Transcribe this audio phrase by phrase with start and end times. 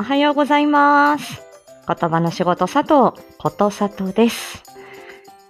[0.00, 1.42] おはようございます。
[1.88, 4.62] 言葉の仕事佐藤ことさとです。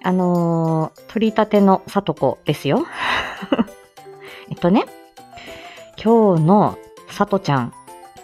[0.03, 2.87] あのー、取り立てのさとこですよ。
[4.49, 4.87] えっとね、
[6.03, 6.79] 今日の
[7.11, 7.75] さとちゃん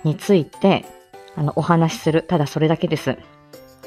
[0.03, 0.87] について、
[1.37, 2.23] あの、お話しする。
[2.23, 3.19] ただそれだけです。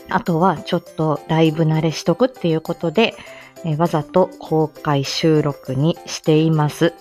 [0.10, 3.16] あとは、ちょっとライブ慣れしとくっていうことで、
[3.66, 6.94] えわざと公開収録にしています。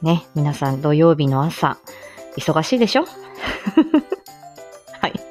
[0.00, 1.78] ね、皆さん土曜日の朝、
[2.36, 3.04] 忙しいでしょ？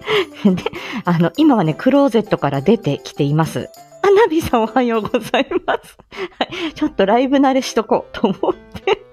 [0.46, 0.64] で、
[1.06, 3.70] あの、今はね、クローゼットから出てきています。
[4.02, 5.98] あ、ナビさんおはようございます。
[6.40, 6.74] はい。
[6.74, 9.04] ちょっとライブ慣れしとこうと思って、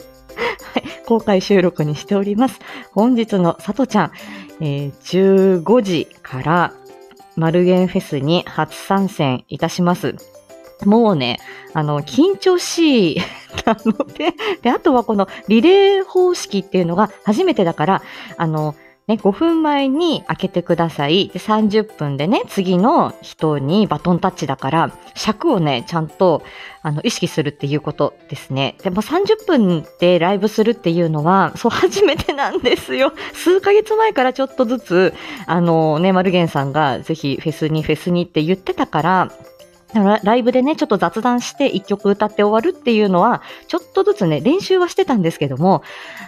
[0.72, 0.84] はい。
[1.06, 2.60] 公開収録にしております。
[2.92, 4.12] 本日のさとちゃん、
[4.60, 6.72] えー15時から、
[7.36, 10.14] マルゲンフェスに初参戦いたします。
[10.84, 11.40] もうね、
[11.72, 13.20] あの、緊張しい
[13.64, 18.02] なので、で、あとはこのリレー方式っていうのが初めてだから、
[18.36, 18.74] あの、
[19.06, 21.28] ね、5分前に開けてください。
[21.28, 26.42] で、30分でね、次の人にバトンタッチだから、尺をね、ちゃんと、
[26.82, 28.76] あの、意識するっていうことですね。
[28.82, 33.12] でも30分でライブするっていうのは、そう、初めてなんですよ。
[33.34, 35.14] 数ヶ月前からちょっとずつ、
[35.46, 39.32] あのね、マルゲンさんがぜひフェスにフェスにって言ってたから、
[40.22, 45.82] ライブでね、ちょっと雑談して一曲歌って終わるっていうのは、ちょっとずつね、練習はしてたんですけども、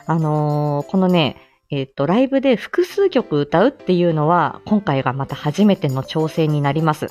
[0.04, 7.08] あのーこのね、えっ、と、ライブで複数曲歌うっていうのは、今回がまた初めての挑戦になります。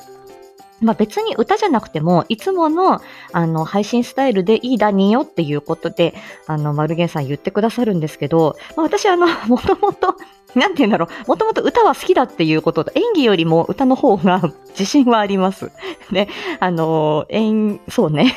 [0.80, 3.00] まあ別に歌じゃなくても、いつもの、
[3.32, 6.14] あの、配信スタイルでいいだによっていうことで、
[6.46, 10.16] あの、マルゲンさん言ってくださるんですけど、まあ私あの、 もともと、
[10.54, 15.70] なんて言うんだろう、もともと歌は好きだっていうことと、演技よりも歌の方が自信はあります。
[16.12, 16.28] で、
[16.60, 18.34] あの、演、そうね。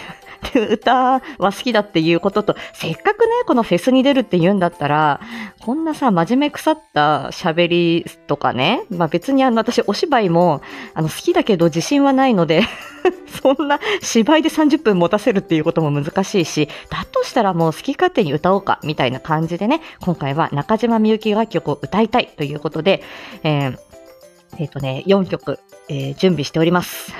[0.72, 5.20] 歌は好きだっていうことと、せっかくね、このフェスに出るって言うんだったら、
[5.62, 10.62] こんなさ、真面目腐った喋りとかね、まあ別にあの、私お芝居も、
[10.94, 12.64] あの、好きだけど自信はないので、
[13.42, 23.04] そんな芝居で30分持たせるっていうことも難しいし、だとしたらもう好き勝手に歌おうか、みたいな感じでね、今回は中島みゆき楽曲を歌いたいということで、
[23.44, 23.78] えー
[24.58, 27.14] えっ、とね、4曲、えー準備しております。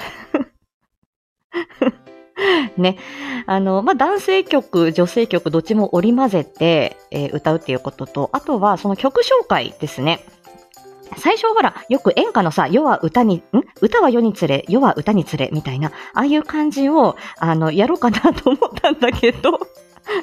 [2.78, 2.98] ね。
[3.46, 10.24] あの、まあ、男性曲、女性曲、どっちも織り交ぜて、えー歌うっていうことと、あとはその曲紹介ですね。
[11.18, 13.42] 最初ほら、よく演歌のさ、世は歌に、ん？
[13.82, 19.60] 歌は世につれ、世は歌につれ、みたいな、ああいう感じを、あの、やろうかなと思ったんだけど、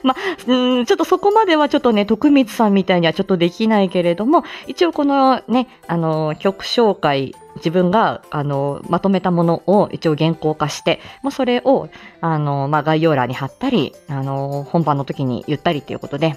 [0.03, 0.17] まあ、
[0.47, 11.89] うん、ちょっとそこまではちょっとね、徳光さんみたいにはちょっとできないけれども、一応このね、あの、曲紹介、自分が、あの、まとめたものを一応原稿化して、もうそれを、
[12.21, 16.37] あの、まあ、概要欄に貼ったり、あの、本番の時に言ったりっていうことで、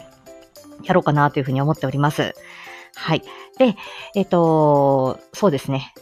[0.84, 2.34] やろうかなというふうに思っております。
[2.96, 3.22] はい。
[3.58, 3.76] で、
[4.16, 5.94] えっ、と、そうですね。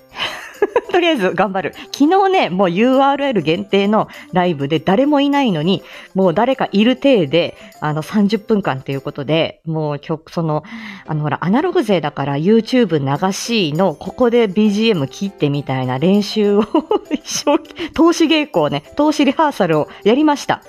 [0.92, 1.74] とりあえず頑張る。
[1.94, 5.84] 昨日ね、もう URL 限定のライブで誰もいないのに、
[6.16, 10.64] もう誰かいる体で、あの30分間ということで、もう曲、その、
[11.06, 16.64] あのほら、アナログ勢だから YouTube 流しの、ここで BGM 切ってみたいな練習を
[17.12, 17.60] 一生、
[17.94, 20.62] 投資稽古をね、投資リハーサルをやりました。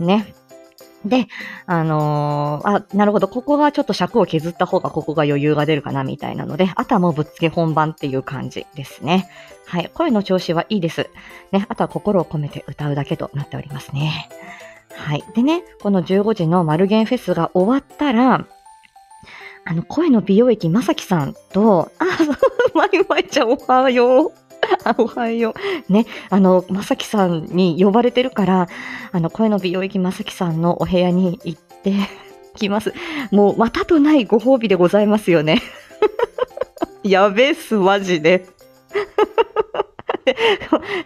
[0.00, 0.34] ね。
[1.04, 1.26] で、
[1.66, 9.28] あのーあ、なるほど、ここがちょっと尺を削った方がここが余裕が出るかなみたいなので、あとはもうぶっつけ本番っていう感じですね。
[9.66, 11.10] はい、声の調子はいいです。
[11.50, 14.28] ね、あとは心を込めて歌うだけとなっておりますね。
[14.94, 15.24] はい。
[15.34, 18.46] でね、この15時のマルゲンフェスが終わったら、
[19.64, 22.04] あの、声の美容液まさきさんと、あ、
[22.74, 24.41] まいまいちゃんおはよう。
[24.84, 25.54] あ おはよ
[25.88, 25.92] う。
[25.92, 28.68] ね、あの、まさきさんに呼ばれてるから、
[29.12, 31.92] あの、声の美容液まさきさんのお部屋に行って
[32.56, 32.92] きます。
[33.30, 35.60] もう、またとないご褒美でございますよね。
[37.02, 38.46] やべえっす、マジで。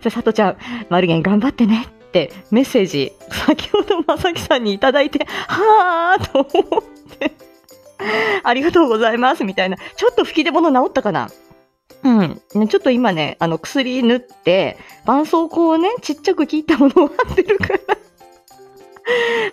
[0.02, 0.56] じゃ、さとちゃん、
[0.90, 6.82] マルゲン頑張ってねってメッセージ、先ほどまさきさんにいただいて、はぁーと思っ
[7.18, 7.32] て、
[8.42, 9.76] ありがとうございます、みたいな。
[9.96, 11.30] ちょっと吹き出物治ったかな？
[12.54, 12.68] うん。
[12.68, 17.80] ちょっと今ね、あの、薬塗って、絆創膏をね、ちっちゃく切ったものを貼ってるから。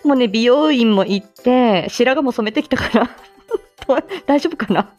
[0.04, 3.10] もうね、美容院も行って、白髪も染めてきたから、
[4.26, 4.90] 大丈夫かな？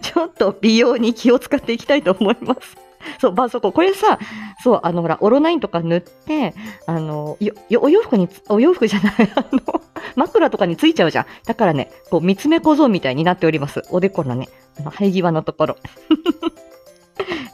[0.00, 2.76] ちょっと美容に気を使っていきたいと思います。
[3.20, 3.72] そう、絆創膏。
[3.72, 4.18] これさ、
[4.62, 6.54] そう、あの、ほら、オロナインとか塗って、
[6.86, 7.36] あの、
[7.80, 9.82] お洋服に、お洋服じゃない、 あの、
[10.14, 11.26] 枕とかについちゃうじゃん。
[11.46, 13.82] だからね、こう、三つ目小僧みたいになっております。
[13.90, 15.76] おでこのね、あの、生え際のところ。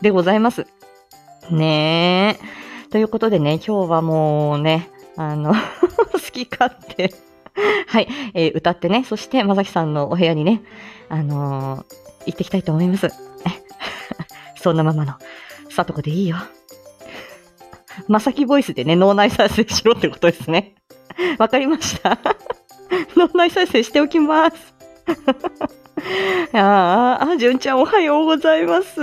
[0.03, 0.67] でございます。
[1.51, 2.89] ねえ。
[2.91, 5.53] ということでね、今日はもうね、あの、
[6.13, 7.13] 好き勝手
[7.89, 10.63] はい、えー、歌ってね、そしてまさきさんのお部屋にね、
[11.09, 11.85] あのー、
[12.27, 13.09] 行ってきたいと思います。
[14.57, 15.15] そんなままの、
[15.71, 16.37] さとこでいいよ。
[18.07, 20.75] まさきボイスでね、脳内再生しろってことですね。
[21.39, 22.19] わかりました？
[23.17, 24.57] 脳内再生しておきます。
[26.53, 29.01] ああ、純ちゃんおはようございます。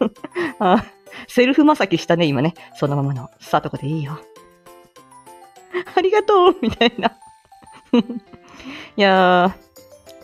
[0.58, 0.84] あ
[1.28, 2.54] セルフまさきしたね、今ね。
[2.74, 4.18] そのままの、さとこでいいよ。
[5.96, 7.16] ありがとうみたいな。
[8.96, 9.73] いやー、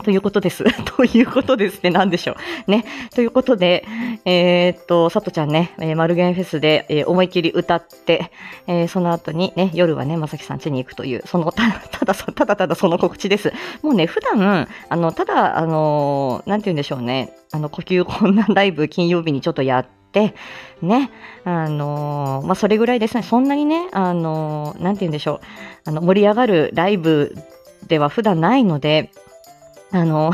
[0.02, 0.64] ということです。
[0.96, 1.90] ということですね。
[1.90, 2.36] 何でしょ
[2.66, 2.70] う。
[2.70, 2.84] ね。
[3.14, 3.84] ということで、
[4.24, 8.30] えー、っと、さとちゃんね、えー、マルゲンフェスで、えー、思い切り歌って、
[8.66, 13.52] えー、その後にね、夜はね、まさきさん家に行くという、その、た だ、ただ、ただただその告知です。
[13.82, 20.34] もうね、普段、あの、ただ、あの、なんて言うんでしょうね、あの、呼吸困難ライブ金曜日にちょっとやって、
[20.82, 21.10] ね、
[21.44, 25.40] あのまあ、それぐらいですね、そんなにね、あのなんて言うんでしょう、
[25.84, 27.36] あの、盛り上がるライブ
[27.86, 29.12] では普段ないので、
[29.92, 30.32] あの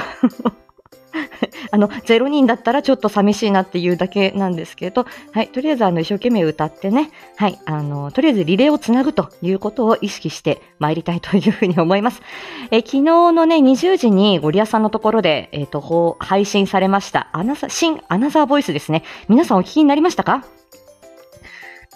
[1.71, 12.23] あの、 0人だったらちょっと寂しいなっていうだけなんですけど、はい、とりあえずあの、一生懸命歌ってね、はい、あの、とりあえずリレーをつなぐということを意識して参りたいというふうに思います。
[12.71, 19.03] え昨日のね、20時にゴリアさんのところで、えっ、ー、と、配信されました、アナザ、新アナザーボイスですね。
[19.29, 20.45] 皆さんお聞きになりましたか？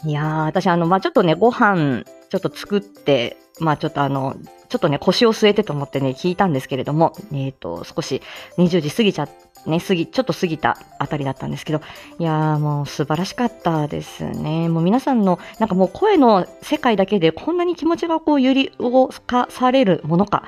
[0.05, 4.35] いやー、私あの、まあ、ちょっとね、ご飯、ちょっと作って、まあちょっとあの、
[4.71, 8.23] ちょっとね、腰を据えてと思ってね、聞いたんですけれども、えっ、ー、と、少し
[8.57, 9.29] 20時過ぎちゃ、
[9.67, 11.81] ね、過ぎ、ちょっと過ぎたあたりだったんですけど、
[12.21, 14.69] いやーもう素晴らしかったですね。
[14.69, 20.45] もう皆さんの、なんかもう声の世界だけでこんなに気持ちがこう揺り動かされるものか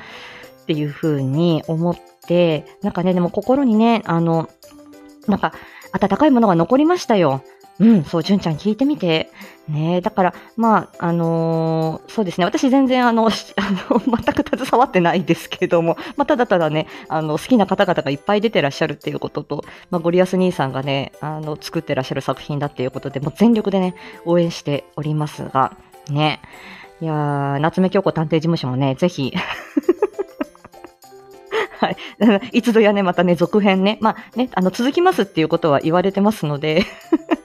[0.62, 4.48] っていうふうに思って、なんかね、でも心にね、あの、
[5.26, 5.52] なんか
[5.92, 7.42] 温かいものが残りましたよ。
[7.80, 9.30] うん、そう、純ちゃん聞いてみて。
[9.68, 12.44] ねだから、まあ、あのー、そうですね。
[12.44, 13.30] 私全然、あの、あ
[13.90, 25.76] の 全く携わってないですけども、まあ、ただただね、あの、好きな方々がいっぱい出てらっしゃるっていうことと、まあ、ゴリアス兄さんがね、あの、作ってらっしゃる作品だっていうことで、もう全力でね、応援しておりますが、
[26.10, 26.40] ね。
[27.00, 29.32] いや、夏目京子探偵事務所もね、ぜひ
[31.80, 31.96] はい。
[32.52, 36.84] いつぞやね、またね、続編ね、まあね、あの、続きますっていうことは言われてますので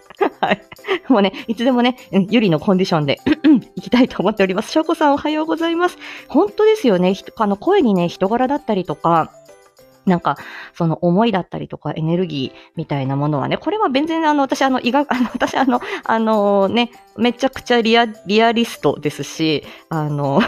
[0.47, 0.61] はい。
[1.09, 1.97] もうね、いつでもね、
[2.29, 3.19] ゆりのコンディションで
[3.75, 4.71] 行きたいと思っております。
[4.71, 5.97] しょうこさんおはようございます。
[6.29, 7.13] 本当ですよね。
[7.35, 9.31] あの、声にね、人柄だったりとか、
[10.07, 10.37] なんか、
[10.73, 20.39] その思いだったりとかエネルギーみたいなものはね、これは全然あの、私あの、医学、あの、私あの、あのね、めちゃくちゃリア、リアリストですし、あの、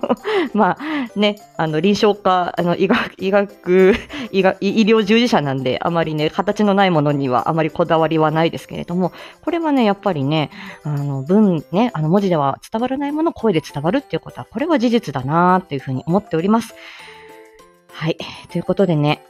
[0.54, 3.94] まあね、あの、臨床科、あの、医学、医学、
[4.30, 9.12] 医学、医療従事者なんで、あまりね、形のないものにはあまりこだわりはないですけれども、
[9.44, 10.50] これはね、やっぱりね、
[10.84, 16.74] あの、文、ね、あの、文字では伝わらないもの、声で伝わるっていうことは、これは事実だなっていうふうに思っております。
[17.92, 18.16] はい。
[18.50, 19.22] ということでね、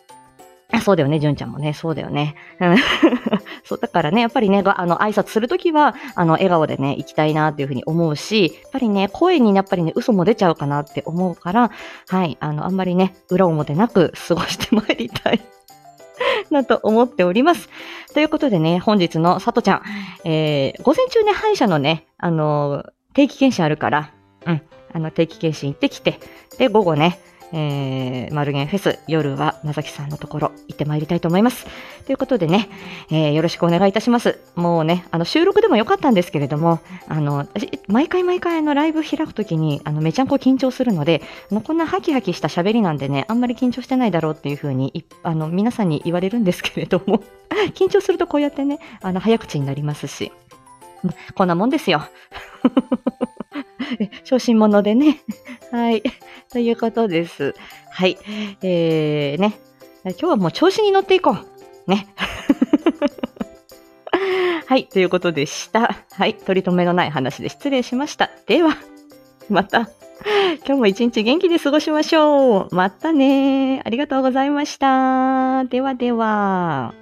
[0.73, 2.35] あそうだよね、純ちゃんもね、そうだよね。
[2.59, 2.77] うん
[3.65, 11.71] そう、だからね、やっぱりね、あの、挨拶するときは、あの、笑顔でね、行きたいなっていうふうに思うし、やっぱりね、声にやっぱりね、嘘も出ちゃうかなって思うから、
[12.09, 15.43] はい、あの、あんまりね、裏表なく過ごしてまいりたい。
[16.51, 17.69] なと思っております。
[18.15, 19.83] ということでね、本日のさとちゃん、
[20.25, 22.85] えー、午前中ね、歯医者のね、あの
[23.15, 24.11] 定期検診あるから、
[24.47, 24.63] うん、
[24.93, 26.19] あの、定期検診行ってきて、
[26.59, 27.19] で、午後ね、
[27.53, 31.67] えー、マルゲンフェス、夜はまさきさんのところ行ってまいりたいと思います。
[32.07, 32.69] ということでね、
[33.11, 34.41] えー、よろしくお願いいたします。
[34.57, 37.47] もうね、あの、収録でもよかったんですけれども、あの、
[37.87, 47.23] 毎回毎回あのライブ開くときに、あの、めちゃんこ緊張するので、あの、こんなハキハキした喋りなんでね、あんまり緊張してないだろうっていうふうに、あの、皆さんに言われるんですけれども、
[47.75, 50.33] 緊張するとこうやってね、あの、早口になりますし、
[51.35, 52.03] こんなもんですよ。
[54.25, 55.21] 小心者でね。
[55.71, 56.03] はい。
[56.51, 57.55] ということです。
[57.91, 58.19] はい。
[58.63, 59.59] えー、ね。
[60.05, 61.37] 今日はもう調子に乗っていこ
[61.87, 61.91] う。
[61.91, 62.07] ね。
[64.67, 64.87] はい。
[64.87, 66.05] ということでした。
[66.13, 66.35] はい。
[66.35, 68.31] 取り留めのない話で失礼しました。
[68.47, 68.77] では、
[69.49, 69.91] また。
[70.65, 72.75] 今日も一日元気で過ごしましょう。
[72.75, 73.83] またね。
[73.85, 75.65] ありがとうございました。
[75.65, 77.02] ではでは。